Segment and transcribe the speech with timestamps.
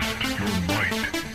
[0.00, 1.33] Test your might.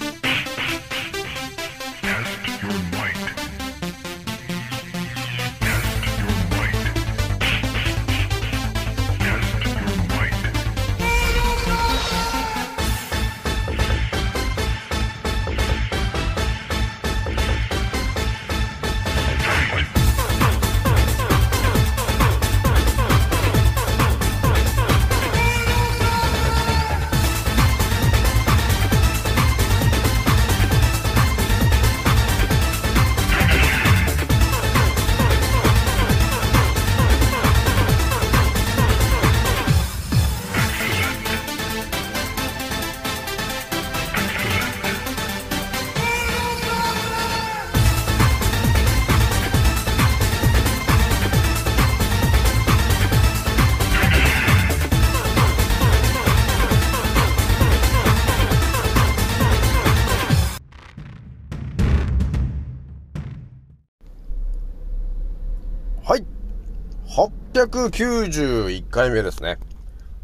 [67.67, 69.57] 891回目ですね。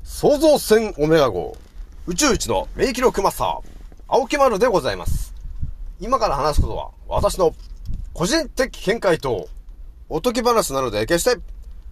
[0.03, 1.57] 創造船オメガ号、
[2.07, 3.59] 宇宙一の名記録マスター、
[4.07, 5.33] 青木丸でございます。
[5.99, 7.53] 今から話すことは、私の
[8.13, 9.49] 個人的見解と、
[10.07, 11.41] おとぎ話なので、決して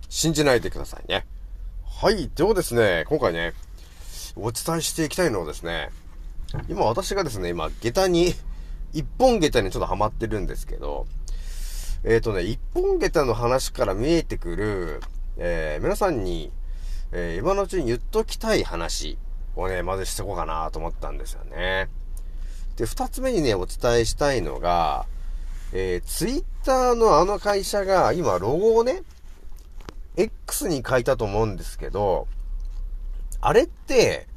[0.08, 1.26] 信じないでくださいね。
[1.84, 3.52] はい、ではですね、今回ね、
[4.38, 5.90] お伝えしていきたいのはですね、
[6.70, 8.34] 今私がですね、今、下駄に、
[8.94, 11.06] 一本下駄にちょっとハマってるんですけど、
[12.06, 15.02] えっ、ー、とね、一本下駄の話から見えてくる、
[15.38, 16.52] えー、皆さんに、
[17.12, 19.18] えー、今のうちに言っときたい話
[19.56, 21.90] をね、まずしてこうかなと思ったんですよね。
[22.78, 25.06] で、二つ目にね、お伝えしたいのが、
[25.74, 29.04] えー、ツイッターのあの会社が今ロゴをね、
[30.16, 32.28] X に書いたと思うんですけど、
[33.42, 34.28] あれって、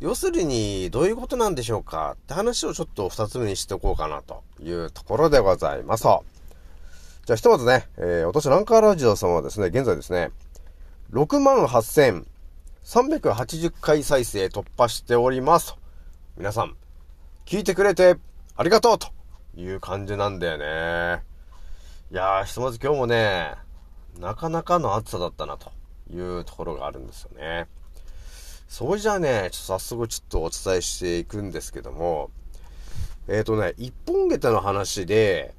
[0.00, 6.06] 要するにどういうことなんでしょうかって話をちょっと二つ目にしておこうかなというところでございます。
[7.30, 10.32] じゃあひとまずね、えー、私ランカーラジオさんはですね、現在ですね、
[11.12, 15.76] 68,380回再生突破しております。
[16.36, 16.74] 皆さん、
[17.46, 18.16] 聞いてくれて
[18.56, 19.12] ありがとうと
[19.54, 21.22] いう感じなんだよね。
[22.10, 23.54] いやー、ひとまず今日もね、
[24.18, 25.70] なかなかの暑さだったなと
[26.12, 27.68] いうところがあるんですよね。
[28.66, 32.32] それじゃあね、ちょっと早速ちょっとお伝えしていくんですけども、
[33.28, 35.54] えっ、ー、とね、一本下駄の話で、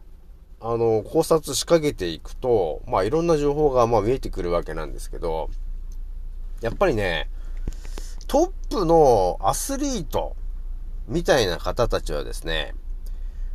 [0.61, 5.49] あの、考察しかけていくと、まあいろんな情報がまあ見えてくるわけなんですけど、
[6.61, 7.29] やっぱりね、
[8.27, 10.35] トップのアスリート
[11.07, 12.75] みたいな方たちはですね、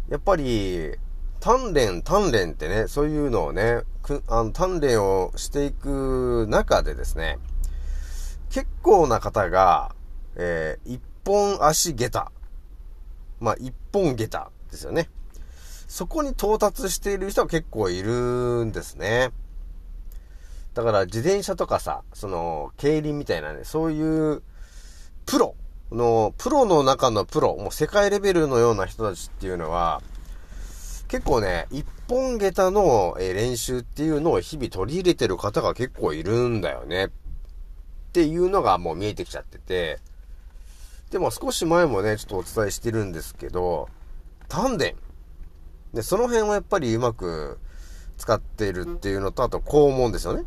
[0.09, 0.93] やっぱり、
[1.41, 3.83] 鍛錬、鍛錬ってね、そういうのをね、
[4.29, 7.39] あの鍛錬をしていく中でですね、
[8.51, 9.95] 結構な方が、
[10.37, 12.33] えー、一本足下駄。
[13.39, 15.09] まあ、一本下駄ですよね。
[15.89, 19.31] そこに到達している人は結構いるんですね。
[20.75, 24.43] だから自転車とかさ、その、競輪みたいなね、そういう
[25.25, 25.55] プロ
[25.91, 30.03] の、プロの中のプロ、もう世界レベルのような人たちっていうのは、
[31.09, 37.07] 結構ね、一本下駄の練習っていうのを日々取り入れてる方が結構いるんだよね。
[37.07, 37.11] っ
[38.13, 40.01] ていうのがもう見えてきちゃってて、
[41.11, 43.89] でも少し前もね、ちょっとお伝えしてるんですけど、
[44.49, 44.87] 丹田。
[45.97, 47.59] で、その辺はやっぱりうまく
[48.19, 50.45] 使っているっていうのと、あと肛門ですよね。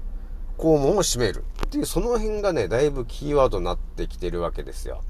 [0.58, 5.02] 肛門を閉めるっていう、その辺がね、だいぶキーワードになってきてるわけですよ。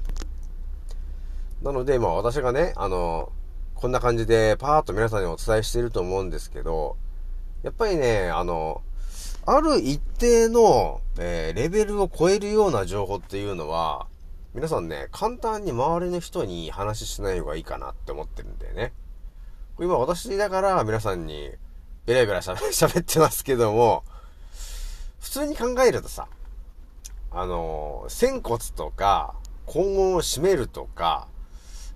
[1.62, 3.32] なので、まあ私がね、あの、
[3.74, 6.96] こんな感じでパーッと皆さんにお伝えしていると思うんですけど、
[7.62, 8.80] やっぱりね、あの、
[9.44, 14.06] ある一定の、えー、レベルを超えるような情報っていうのは、
[14.54, 18.92] 皆さんね、簡単に周りの人に話ししない方がいいかなって思ってるんだよね。
[19.80, 21.52] 今私だから皆さんに
[22.04, 24.04] ベラベラ 喋ってますけども、
[25.20, 26.28] 普通に考えるとさ、
[27.30, 29.34] あの、仙骨とか、
[29.66, 31.28] 肛門を閉めるとか、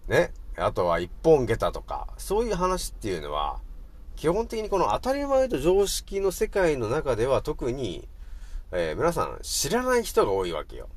[0.08, 3.60] ね、あとは一本下駄とか、そういう話っていうのは、
[4.16, 8.08] 基本的にこの当たり前と常識の世界の中では特に、
[8.72, 10.88] えー、皆さん知らない人が多いわけよ。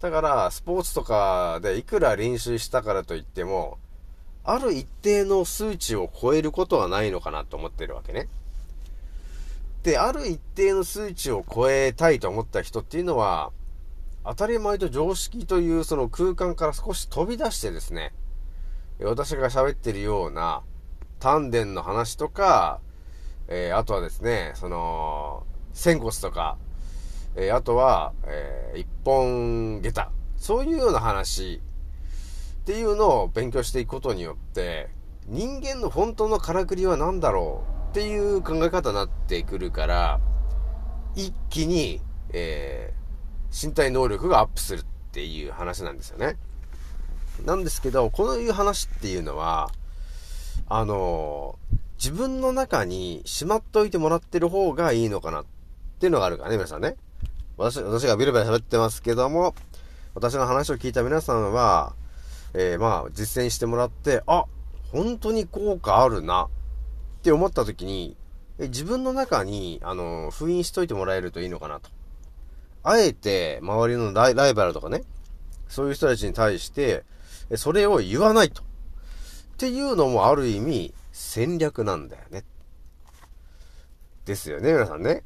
[0.00, 3.76] だから、スポーツとかでいくら練習したからといっても、
[4.44, 8.28] ある一定の数値を超えることはないのかなと思ってるわけね。
[9.82, 13.52] で、ある一定の数値を超えたいと思った人っていうのは、
[14.24, 18.12] 当たり前と常識というその空間から少し飛び出してですね、
[19.00, 20.62] 私が喋ってるような
[21.20, 22.80] 丹田の話とか、
[23.48, 26.56] えー、あとはですね、その、仙骨とか、
[27.36, 30.10] えー、あとは、えー、一本下駄。
[30.36, 31.60] そういうような話
[32.64, 34.88] っていうのを勉強していくことによって、
[35.26, 40.18] 人間の本当のからくりは何だろうっていう考え方になってくるから、
[41.14, 42.00] 一気に、
[42.30, 46.38] えー、身体能力がアップするっていう話なんですよね。
[47.44, 49.70] なんですけど、こういう話っていうのは、
[50.66, 51.58] あの、
[51.98, 55.44] 自分の中にしまっといてもらってる方がいいのかなっ
[56.00, 56.96] ていうのがあるからね、皆さんね。
[57.58, 59.54] 私、私がビルビル喋ってますけども、
[60.14, 61.94] 私の話を聞いた皆さんは、
[62.54, 64.44] えー、まあ、実践してもらって、あ、
[64.92, 66.48] 本当に効果あるなっ
[67.22, 68.16] て思った時に、
[68.58, 71.90] 自分の中に、あの、封印しといてもらえるといいのかなと。
[72.84, 75.02] あえて、周りのライバルとかね、
[75.68, 77.04] そういう人たちに対して、
[77.56, 78.62] それを言わないと。
[78.62, 78.66] っ
[79.56, 82.44] ていうのもある意味、戦略なんだよね。
[84.24, 85.24] ですよね、皆さんね。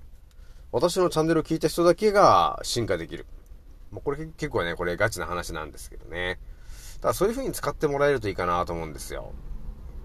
[0.73, 3.27] 私のチャンネルを聞いた人だけが進化できる。
[3.91, 6.39] まあ、これ結構ね、これガチな話なんですけどね。
[7.01, 9.33] ただそういう風に使ってもらえるといいかなと思うんですよ。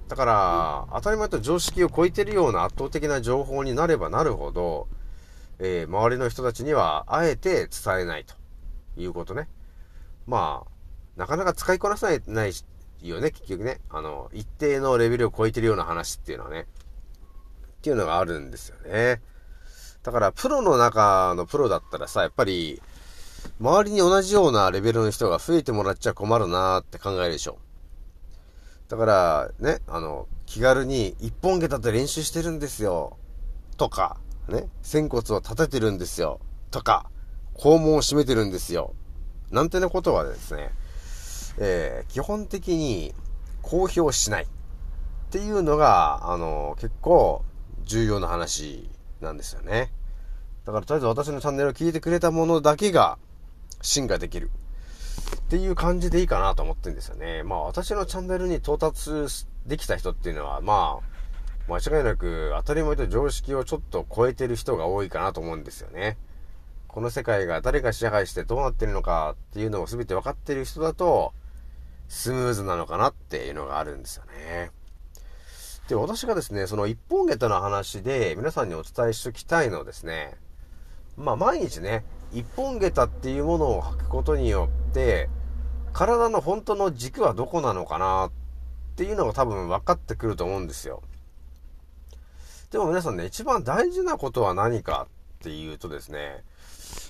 [0.08, 4.88] だから、当たり前と常識を超えてるような圧倒的な情報になればなるほど、
[5.60, 8.36] えー、周りの人たちには、あえて伝えないと
[8.96, 9.48] いうことね。
[10.28, 12.54] まあ、なかなか使いこなさない、ない
[13.02, 13.80] よね、結局ね。
[13.90, 16.68] あの、一定のレベルを超えてるような話っていうのはね。
[17.78, 19.22] っていうのがあるんですよね。
[20.04, 22.82] だから、プロの中のプロだったらさ、やっぱり、
[23.60, 27.58] 周りに同じようなレベルの人が増えてもらっちゃ困るなーって考えるでしょ。
[28.90, 33.18] だから、ね、あの、気軽に一本下立って練習してるんですよ。
[33.78, 34.18] とか、
[34.50, 36.40] ね、仙骨を立ててるんですよ。
[36.72, 37.10] とか、
[37.56, 38.94] 肛門を締めてるんですよ。
[39.52, 40.72] なんてなことはですね、
[41.60, 43.14] えー、基本的に
[43.62, 44.48] 公表しないっ
[45.30, 47.44] ていうのが、あの、結構
[47.84, 48.90] 重要な話
[49.22, 49.92] なんですよね。
[50.66, 53.18] だからとりあえず私のチャンネルを聞いてくれたものだけが
[53.84, 54.50] 進化できる。
[55.36, 57.44] っていう感じでいいかなと思ってんですよね。
[57.44, 59.12] まあ私のチャンネルに到達
[59.68, 61.00] できた人っていうのは、ま
[61.68, 66.18] あ、間違いなく当たり前と常識をちょっと超えてる人が多いかなと思うんですよね。
[66.88, 71.34] この世界が誰が支配してどうなってるのかっていうのを全て分かってる人だと、
[72.08, 74.72] スムーズなのかなっていうのがあるんですよね。
[75.88, 80.36] で、私がですね、その一本下駄の話で皆さんにお伝えしておきたいのはですね、
[81.18, 85.30] まあ毎日ね、一本下駄っていうものを履くことによって、
[85.94, 88.32] 体の本当の軸はどこなのかなっ
[88.96, 91.04] ていうのが多分分かってくると思うんですよ。
[92.72, 95.08] でも皆さんね、一番大事なことは何か
[95.42, 96.44] っていうとですね、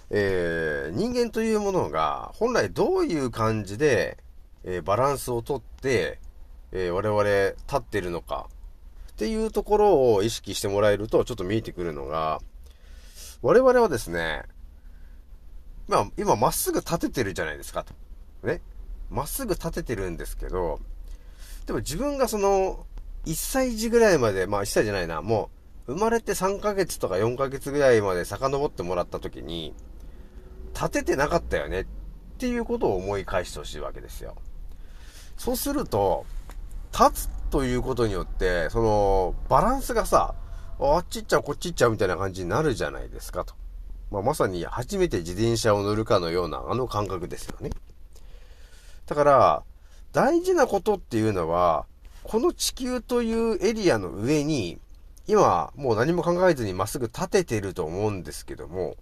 [0.10, 4.18] えー、人間というものが本来どういう感じで、
[4.66, 6.20] えー、バランスをとって、
[6.74, 8.48] えー、我々立ってるのか
[9.12, 12.42] っていうところを意識してもらえるとちょっと見えてくるのが、
[13.42, 14.44] 我々はですね、
[15.88, 17.94] まあ今まっすぐ立ててるじゃないですかと。
[18.48, 18.62] ね。
[19.10, 20.80] まっすぐ立ててるんですけど、
[21.66, 22.86] でも自分がその、
[23.26, 25.50] 1歳児ぐらいまで、まあ1歳じゃないな、も
[25.88, 29.74] う、生まれて3ヶ月とか4ヶ月ぐらいまで遡ってもらった時に、
[30.74, 31.86] 立ててなかったよねっ
[32.38, 34.36] ていうことを思い返してほしいわけですよ。
[35.38, 36.26] そうすると、
[36.92, 40.36] 立つということによって、その、バランスがさ、
[40.80, 43.54] あっち行っちゃう、こっち行っちゃうみたいな感じになるじゃないですかと。
[44.14, 47.72] まあ、まさに初めて自転車を乗るかのようなあの感覚ですよね。
[49.08, 49.64] だから、
[50.12, 51.88] 大事なことっていうのは、
[52.22, 54.78] この地球というエリアの上に、
[55.26, 58.98] 今、もう何も考えずにまっすぐ立ててると思うんですけども、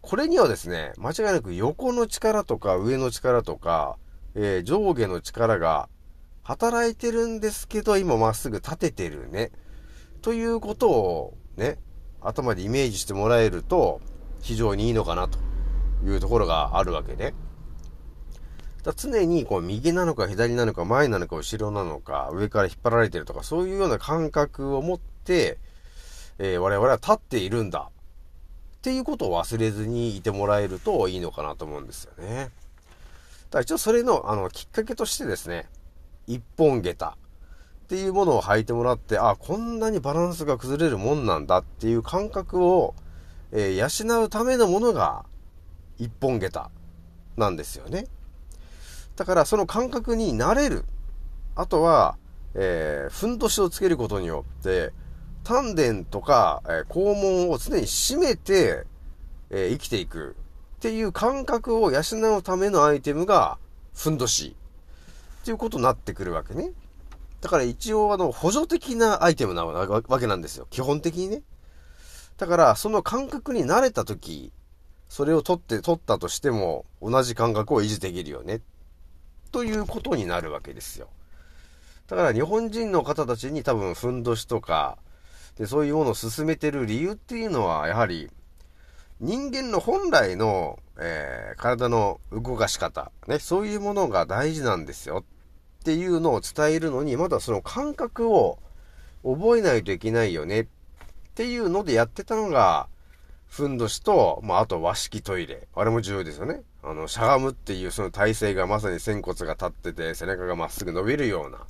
[0.00, 3.98] これにはですね、間違いなく横の力とか上の力とか、
[4.34, 5.90] えー、上下の力が
[6.42, 9.50] 働いてるんですけど、今まっすぐ立ててるね。
[10.22, 11.76] ということをね、
[12.22, 14.00] 頭でイメージしてもらえると、
[14.42, 15.38] 非常にいいのかなと
[16.04, 17.34] いうところがあるわけで、ね。
[18.82, 25.58] だ常にこう右なのか左なのか前なのか後ろなのか上から引っ張られてるとかそういうような感覚を持って、
[26.38, 32.50] えー、我々は立っているんだっていうことを忘れずにいてもらえるといいのかなと思うんですよね。
[33.52, 35.68] だから一応それのあのきっかけとしてですね、
[36.26, 42.96] 一本下駄っていうものを履いてもらって、あ、こんなにバランスが崩れるもんなんだっていう感覚を、
[43.52, 45.24] えー、養うためのものが
[45.98, 46.70] 一本下駄
[47.36, 48.06] なんですよね。
[49.16, 50.84] だからその感覚になれる。
[51.54, 52.16] あとは、
[52.54, 54.92] えー、ふんどしをつけることによって、
[55.44, 58.84] 丹田とか、えー、肛門を常に締めて、
[59.50, 60.36] えー、生きていく
[60.76, 62.00] っていう感覚を養
[62.38, 63.58] うためのアイテムが、
[63.94, 64.56] ふんどし。
[65.42, 66.70] っていうことになってくるわけね。
[67.40, 70.66] だから一応あの、補助的なアイテムなわけなんですよ。
[70.70, 71.42] 基本的にね。
[72.42, 74.52] だから、その感覚に慣れたとき、
[75.08, 78.62] それを取って、取ったとしても、同じ感覚を維持できるよね。
[79.52, 81.06] ということになるわけですよ。
[82.08, 84.98] だから日本人の方たちに多分、ふんどしとか、
[85.56, 88.28] で、そういうものを進めてる理由っていうのは、やはり、
[89.20, 95.24] 人間の本来の、えー、体の動かし方、ね、そういうものが大事なんですよ
[95.80, 98.58] っていうのを伝えるのに、まだその感覚を
[99.22, 100.66] 覚えないといけないよねっ
[101.32, 102.88] っていうのでやってたのが、
[103.48, 105.66] ふんどしと、まあ、あと和式トイレ。
[105.74, 106.62] あれも重要ですよね。
[106.82, 111.60] あの、しゃがむっていうその体勢がまさに仙骨が立ってて、背中がまっすぐ伸びるような、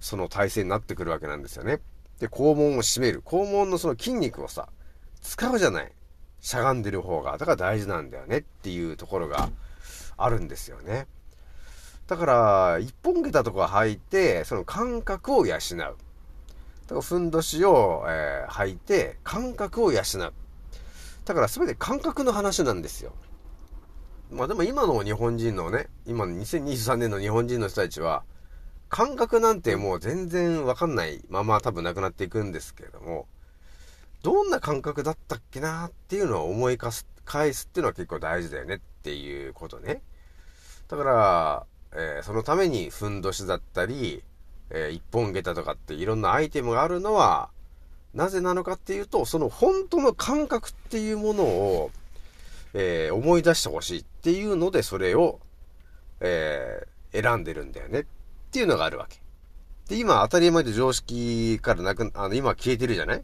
[0.00, 1.80] その体勢になってくるわけなんですよね。
[2.20, 3.20] で、肛門を締める。
[3.20, 4.68] 肛門のその筋肉をさ、
[5.20, 5.92] 使うじゃない。
[6.40, 7.36] しゃがんでる方が。
[7.36, 9.50] だから大事なんだよねっていうところが
[10.16, 11.06] あるんですよね。
[12.06, 15.58] だから、一本下駄とか履いて、その感覚を養う。
[16.86, 20.32] だから、ふんどしを、えー、履いて、感覚を養う。
[21.24, 23.12] だから、すべて感覚の話なんですよ。
[24.30, 28.24] まあでも今の日本人のね、今の2023年の日本人の人たちは、
[28.88, 33.26] 感覚なんてもう全然わかんないまま多分なくなっていくんですけれども、
[34.22, 40.02] どんな感覚だったっけなっていうのを思い返す、返すっていうのは結構大事だよねっていうことね。
[40.88, 44.24] だから、えー、そのためにふんどしだったり、
[44.70, 47.50] えー、一本下駄とかっていろんなアイテムがあるのは、
[48.14, 51.90] なぜなのかっていうと、その本当の感覚っていうものを、
[52.74, 55.40] えー、思い出してほしいっていうので、それを、
[56.20, 58.04] えー、選んでるんだよねっ
[58.50, 59.20] ていうのがあるわけ。
[59.88, 63.22] で、今当たり前で常識からなく、あの、今消えてるじゃない？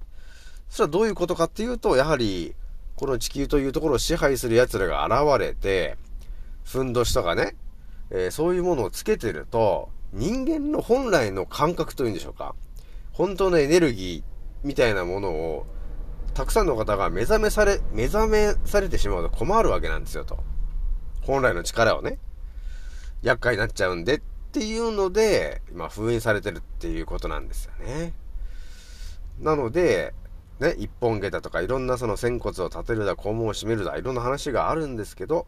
[0.69, 2.55] それはどういうことかっていうと、やはり、
[2.97, 5.97] この地球というところを支配する奴らが現れて、
[6.65, 7.57] ふんどしとかね、
[8.11, 12.55] えー、そういうものをつけてると、人間の本来の感覚というんでしょうか。
[13.13, 15.67] 本当のエネルギーみたいなものを、
[16.35, 20.39] たくさんの方が目覚めされ、目覚めされてしまうと困るわけなんですよと。
[21.23, 22.19] 本来の力をね、
[23.23, 24.21] 厄介になっちゃうんでっ
[24.53, 28.13] ていうので、まあ封印されてるっていうことなんですよね。
[29.41, 30.15] なので、
[30.61, 35.47] ね、一本下駄とかいろんなその仙骨を立てるだ、肛門を締めるだ、いろんな話があるんですけど、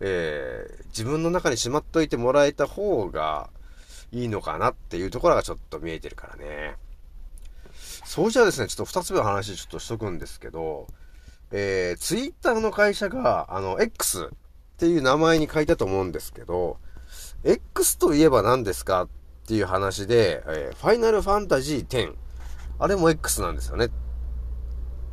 [0.00, 3.48] えー、自分の中にしまっといてもらえた方が
[4.12, 6.76] いいのかなっていうところがちょっと見えてるからね。
[8.04, 10.86] そうじゃあですね、ちょっと二つ目の話ちょっとしとくんですけど、
[11.50, 14.28] えー、ツイッターの会社が、あの、X っ
[14.78, 16.78] ていう名前に書いたと思うんですけど、
[17.44, 19.08] X といえば何ですかっ
[19.46, 22.14] ていう話で、えー、ファイナルファンタジー10。
[22.78, 23.88] あれも X なんですよね。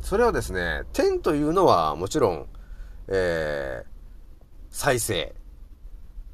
[0.00, 2.46] それはですね、10というのはもちろん、
[3.08, 3.86] えー、
[4.70, 5.34] 再生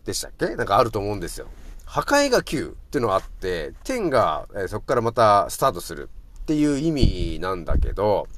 [0.05, 0.57] でしたっけ？
[0.57, 1.47] なんかあると思うんですよ。
[1.91, 6.09] 破壊が9っていうのがあって、10が、え、そこからまたスタートする
[6.43, 8.29] っていう意味なんだけど、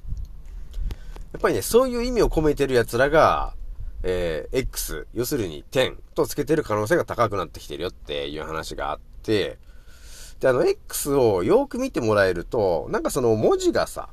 [1.34, 3.52] やっぱりね、そういう意味を込めてる奴らが、
[4.04, 9.58] えー、X、要するに10とつけてる可能性が高くなってきてるよっていう話があって、
[10.40, 14.08] で、あの、X をよく見てもらえると、なんかその文字がさ、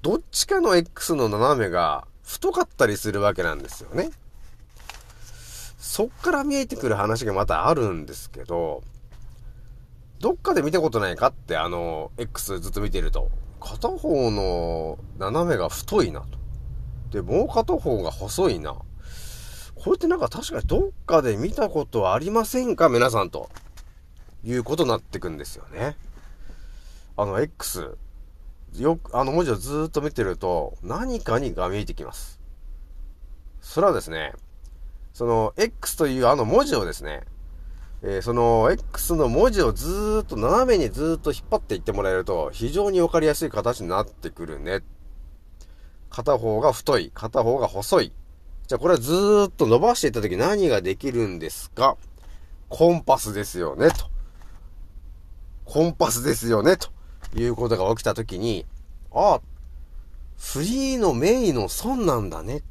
[0.00, 4.10] どっちかの X の斜めが太かったりするわけなんですよね。
[5.94, 8.82] そっから見えてくる話がまたあるんですけど、
[10.18, 16.26] どっかで見たことないかってあの、X ずっと見てると、片方の斜めが太いなと。
[17.12, 18.74] で、もう片方が細いな。
[19.76, 23.48] これってなんか確かにどっかで見たことありませんか皆さんと。
[24.42, 25.96] いうことになってくんですよね。
[27.16, 27.96] あの X、
[28.74, 32.40] よく、あの文字をずっと見てると、何かにが見えてきます。
[33.60, 34.32] それはですね、
[35.14, 37.22] その X というあの文字をですね、
[38.02, 44.82] えー、その X の文字をずーっと斜めにずーっと引っ張っていってもらえると、非常にわかりやすい形になってくるね。
[46.10, 48.12] 片方が太い、片方が細い。
[48.66, 51.96] じゃあこれはずーっと伸ばしていった時何ができるんですか？
[52.68, 54.10] コンパスですよね、と。
[55.64, 56.88] コンパスですよね、と。
[57.36, 58.66] いうことが起きたときに、
[59.12, 59.40] ああ、
[60.36, 62.62] フリーのメイの損なんだね。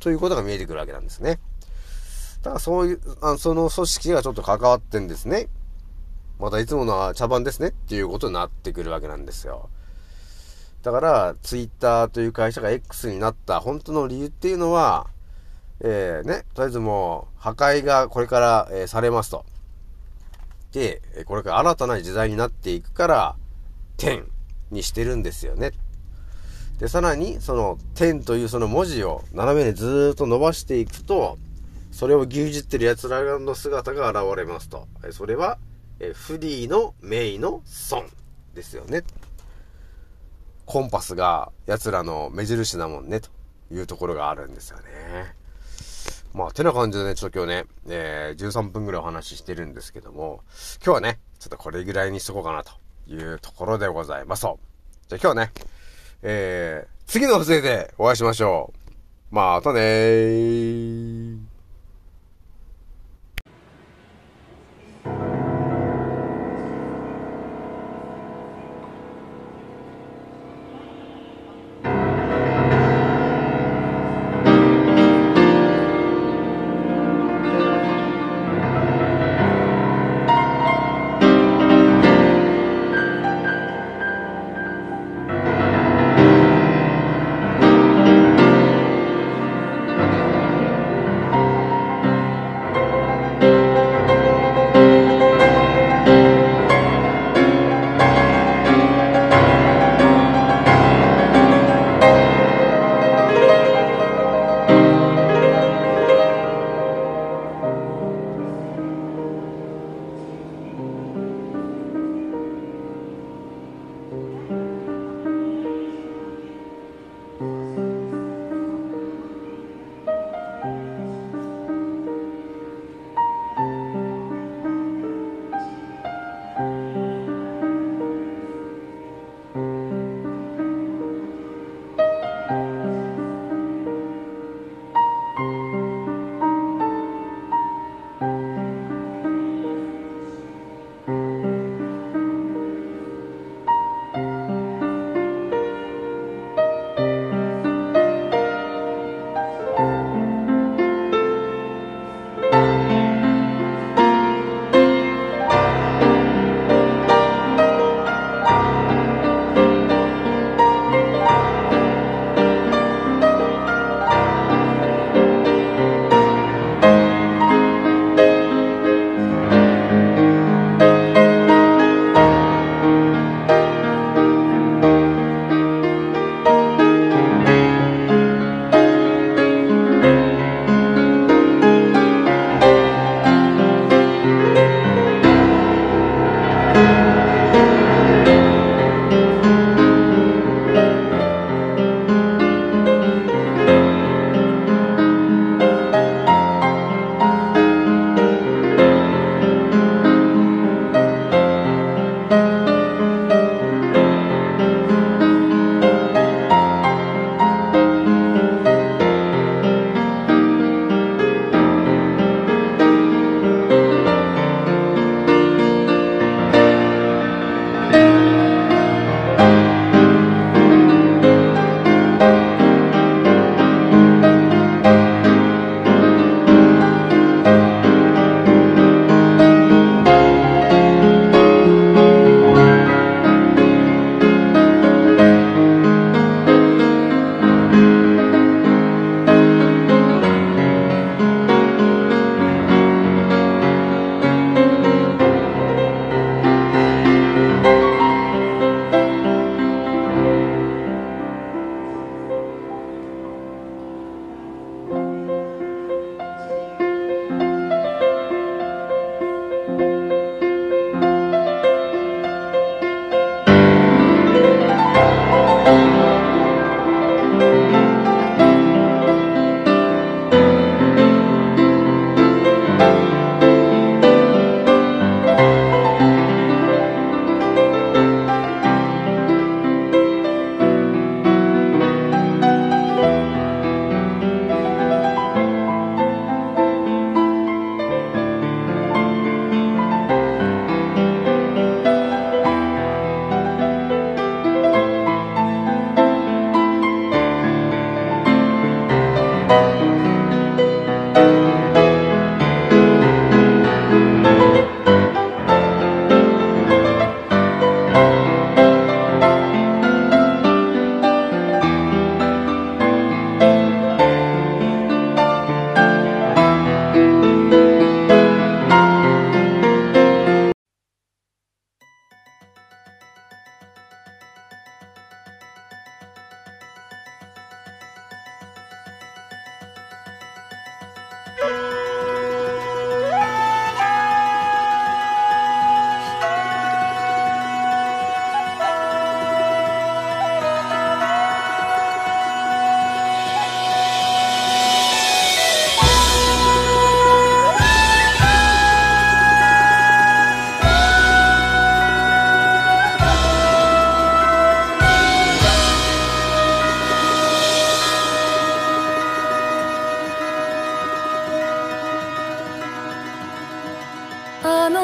[0.00, 1.38] ということが見えてくるわけなんですね。
[2.42, 5.48] だからそういう、あその組織がちょっと関わってんですね。
[6.38, 9.70] またいつものは茶番ですねっていうことになってくるわけなんですよ。
[10.82, 15.08] だから、ツイッターという会社が X になった本当の理由っていうのは、
[15.80, 19.44] えー、ね、とりあえずもう、破壊がこれから、えー、されますと。
[20.72, 23.36] で、これから新たな時代になっていくから、
[23.96, 24.30] 点
[24.70, 25.72] にしてるんですよね。
[26.78, 31.38] で、さらに、その、点というその文字を斜めにずっと伸ばしていくと、
[31.98, 34.86] それを牛耳ってる奴らの姿が現れますと。
[35.10, 35.58] それは、
[35.98, 38.04] えフリーのメイの損
[38.54, 39.02] ですよね。
[40.64, 43.30] コンパスが奴らの目印だもんね、と
[43.72, 44.84] いうところがあるんですよね。
[46.34, 50.42] まあ、てな感じでね、ちょっと今日ね、えー、13分ぐらいお話ししてるんですけども、
[50.76, 52.70] 今日はね、ちょっとこれぐらいにしとこうかなと
[53.08, 54.42] いうところでございます。
[54.42, 54.56] じゃあ
[55.14, 55.52] 今日はね、
[56.22, 58.72] えー、次の放送でお会いしましょ
[59.32, 59.34] う。
[59.34, 61.47] またねー。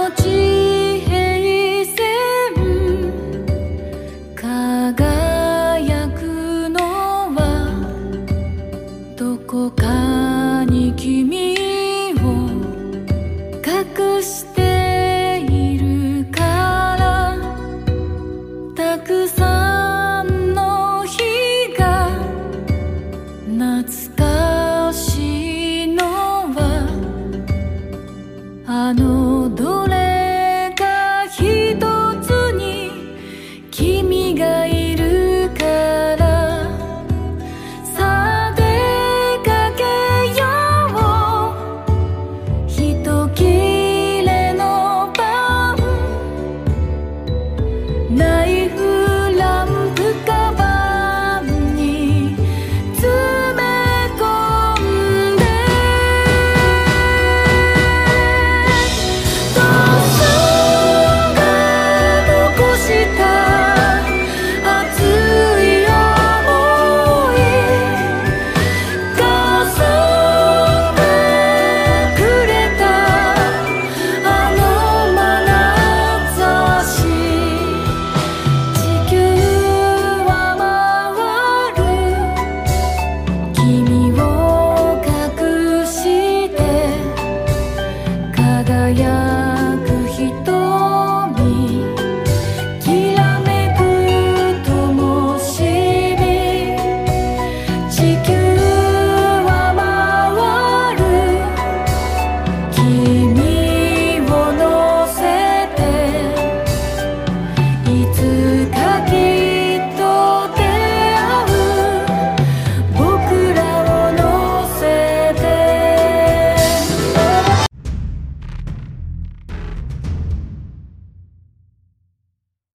[0.04, 0.53] 我知。